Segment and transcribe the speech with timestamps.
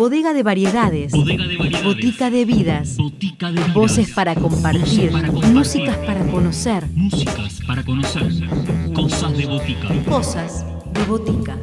[0.00, 1.12] Bodega de variedades.
[1.12, 2.96] Botica de vidas.
[3.74, 5.12] Voces para compartir.
[5.52, 6.86] Músicas para conocer.
[6.94, 8.32] Músicas para conocer.
[8.94, 9.88] Cosas de botica.
[10.08, 11.58] Cosas de botica.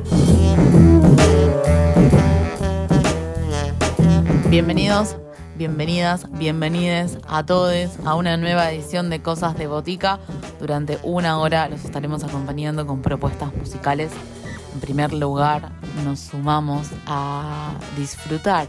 [4.52, 5.16] Bienvenidos,
[5.58, 10.20] bienvenidas, bienvenides a todos a una nueva edición de Cosas de Botica.
[10.60, 14.12] Durante una hora los estaremos acompañando con propuestas musicales.
[14.76, 15.72] En primer lugar,
[16.04, 18.68] nos sumamos a disfrutar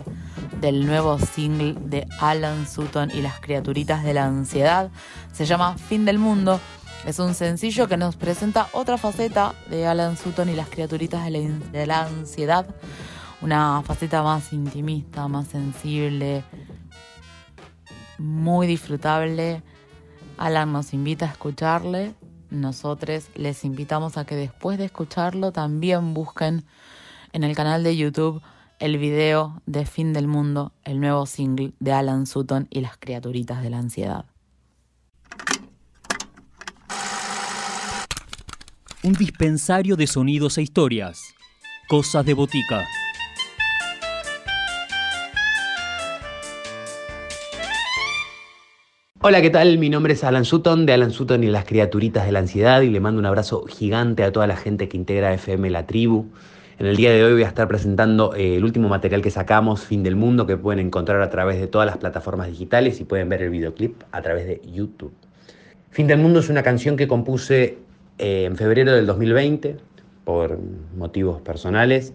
[0.60, 4.90] del nuevo single de Alan Sutton y las criaturitas de la ansiedad.
[5.32, 6.60] Se llama Fin del Mundo.
[7.06, 11.30] Es un sencillo que nos presenta otra faceta de Alan Sutton y las criaturitas de
[11.30, 11.38] la,
[11.72, 12.66] de la ansiedad
[13.40, 16.44] una faceta más intimista, más sensible,
[18.18, 19.62] muy disfrutable.
[20.36, 22.14] Alan nos invita a escucharle.
[22.50, 26.64] Nosotros les invitamos a que después de escucharlo también busquen
[27.32, 28.42] en el canal de YouTube
[28.78, 33.62] el video de Fin del Mundo, el nuevo single de Alan Sutton y las criaturitas
[33.62, 34.24] de la ansiedad.
[39.02, 41.20] Un dispensario de sonidos e historias.
[41.88, 42.84] Cosas de botica.
[49.20, 49.78] Hola, ¿qué tal?
[49.78, 52.90] Mi nombre es Alan Sutton de Alan Sutton y las criaturitas de la ansiedad y
[52.90, 56.26] le mando un abrazo gigante a toda la gente que integra FM La Tribu.
[56.78, 59.84] En el día de hoy voy a estar presentando eh, el último material que sacamos,
[59.84, 63.28] Fin del Mundo, que pueden encontrar a través de todas las plataformas digitales y pueden
[63.28, 65.12] ver el videoclip a través de YouTube.
[65.90, 67.78] Fin del Mundo es una canción que compuse
[68.18, 69.76] eh, en febrero del 2020
[70.22, 70.56] por
[70.96, 72.12] motivos personales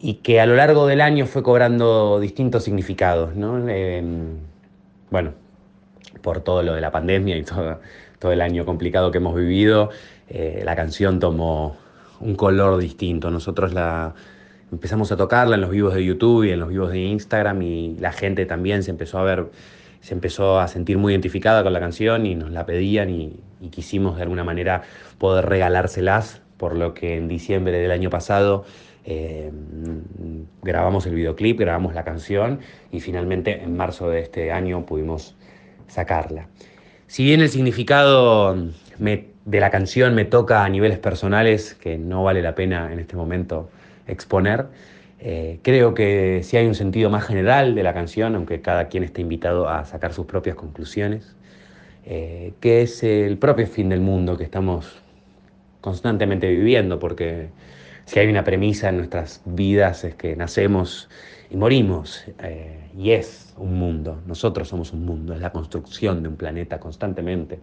[0.00, 3.36] y que a lo largo del año fue cobrando distintos significados.
[3.36, 3.68] ¿no?
[3.68, 4.02] Eh,
[5.08, 5.34] bueno,
[6.20, 7.78] por todo lo de la pandemia y todo,
[8.18, 9.90] todo el año complicado que hemos vivido,
[10.28, 11.76] eh, la canción tomó
[12.22, 13.30] un color distinto.
[13.30, 14.14] Nosotros la
[14.70, 17.96] empezamos a tocarla en los vivos de YouTube y en los vivos de Instagram y
[17.98, 19.50] la gente también se empezó a ver,
[20.00, 24.16] se empezó a sentir muy identificada con la canción y nos la pedían y, quisimos
[24.16, 24.82] de alguna manera
[25.18, 28.64] poder regalárselas, por lo que en diciembre del año pasado
[29.04, 29.52] eh,
[30.62, 32.58] grabamos el videoclip, grabamos la canción
[32.90, 35.36] y finalmente en marzo de este año pudimos
[35.86, 36.48] sacarla.
[37.06, 38.56] Si bien el significado
[39.44, 43.16] de la canción me toca a niveles personales, que no vale la pena en este
[43.16, 43.70] momento
[44.06, 44.66] exponer,
[45.24, 49.04] eh, creo que sí hay un sentido más general de la canción, aunque cada quien
[49.04, 51.36] esté invitado a sacar sus propias conclusiones,
[52.04, 55.00] eh, que es el propio fin del mundo que estamos
[55.80, 57.50] constantemente viviendo, porque
[58.04, 61.08] si hay una premisa en nuestras vidas es que nacemos
[61.50, 66.30] y morimos, eh, y es un mundo, nosotros somos un mundo, es la construcción de
[66.30, 67.60] un planeta constantemente.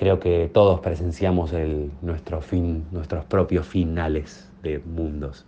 [0.00, 1.52] Creo que todos presenciamos
[2.00, 5.44] nuestro fin, nuestros propios finales de mundos.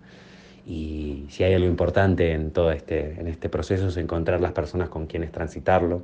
[0.66, 5.06] Y si hay algo importante en todo este, este proceso es encontrar las personas con
[5.06, 6.02] quienes transitarlo,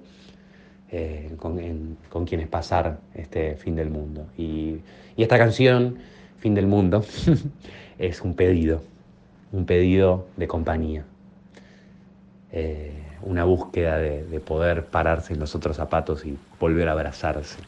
[0.90, 4.24] eh, con, quienes pasar este fin del mundo.
[4.38, 4.78] Y,
[5.14, 5.98] y esta canción,
[6.38, 7.04] Fin del Mundo,
[7.98, 8.80] es un pedido,
[9.52, 11.04] un pedido de compañía.
[12.50, 17.58] Eh, una búsqueda de, poder pararse en los otros zapatos y volver a abrazarse.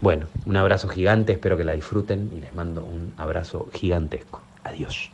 [0.00, 4.40] Bueno, un abrazo gigante, espero que la disfruten y les mando un abrazo gigantesco.
[4.64, 5.10] Adiós.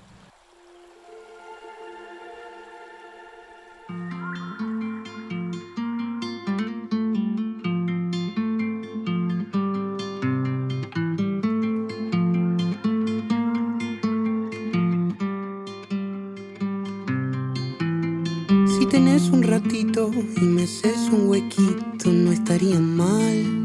[20.41, 23.64] y me haces un huequito, no estaría mal.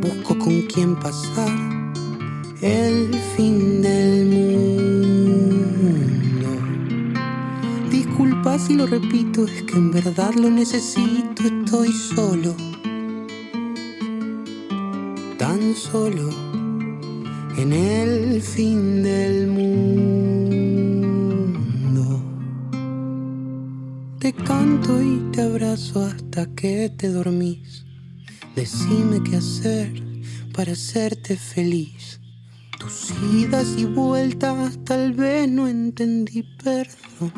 [0.00, 1.50] Busco con quién pasar
[2.60, 5.58] el fin del mundo.
[7.90, 12.54] Disculpa si lo repito, es que en verdad lo necesito, estoy solo.
[15.36, 16.30] Tan solo
[17.56, 20.78] en el fin del mundo.
[24.20, 27.87] Te canto y te abrazo hasta que te dormís.
[28.58, 30.02] Decime qué hacer
[30.52, 32.18] para hacerte feliz.
[32.76, 37.32] Tus idas y vueltas tal vez no entendí, perdón.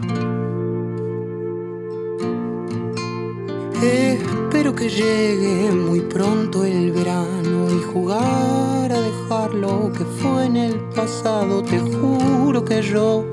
[3.82, 10.56] Espero que llegue muy pronto el verano y jugar a dejar lo que fue en
[10.56, 11.62] el pasado.
[11.62, 13.26] Te juro que yo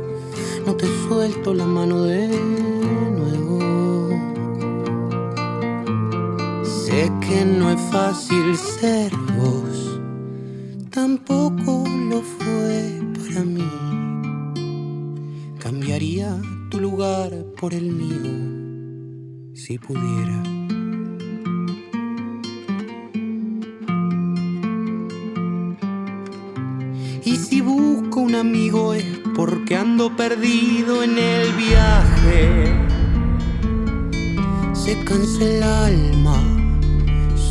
[0.66, 2.28] no te suelto la mano de
[6.98, 10.02] Sé que no es fácil ser vos,
[10.90, 13.70] tampoco lo fue para mí.
[15.60, 16.42] cambiaría
[16.72, 17.30] tu lugar
[17.62, 18.34] por el mío
[19.54, 20.42] si pudiera.
[27.24, 29.06] Y si busco un amigo es
[29.36, 32.74] porque ando perdido en el viaje.
[34.74, 36.57] Se cansa el alma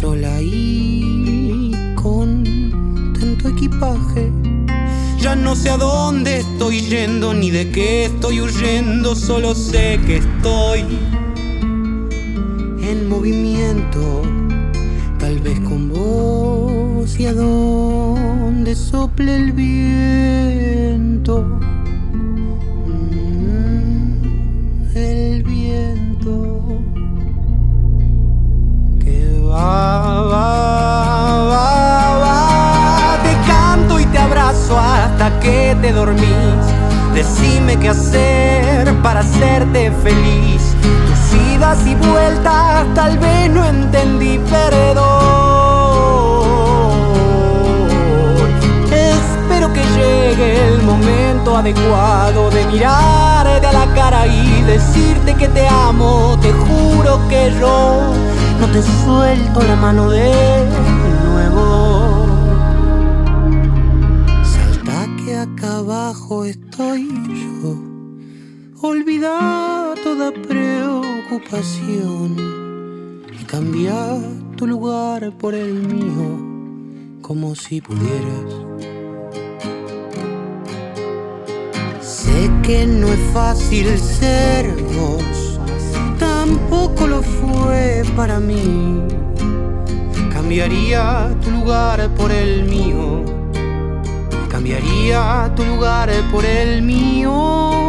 [0.01, 2.45] sola y con
[3.19, 4.31] tanto equipaje.
[5.21, 10.19] Ya no sé a dónde estoy yendo ni de qué estoy huyendo, solo sé que
[10.19, 10.85] estoy
[12.83, 14.23] en movimiento,
[15.19, 20.76] tal vez con vos y a dónde sople el viento.
[35.87, 36.65] Te dormís.
[37.15, 40.75] Decime qué hacer para hacerte feliz.
[40.83, 45.07] Tus idas y vueltas tal vez no entendí, perdón.
[48.91, 55.69] Espero que llegue el momento adecuado de mirarte a la cara y decirte que te
[55.69, 56.37] amo.
[56.43, 58.13] Te juro que yo
[58.61, 60.67] no te suelto la mano de
[61.31, 61.86] nuevo.
[65.87, 67.09] Abajo estoy
[67.63, 67.79] yo.
[68.83, 74.19] Olvida toda preocupación y cambia
[74.57, 76.41] tu lugar por el mío
[77.23, 78.53] como si pudieras.
[82.01, 85.61] Sé que no es fácil ser vos,
[86.19, 89.05] tampoco lo fue para mí.
[90.33, 93.36] Cambiaría tu lugar por el mío,
[94.57, 97.86] cambiaría tu lugar por el mío